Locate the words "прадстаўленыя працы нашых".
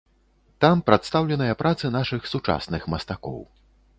0.87-2.21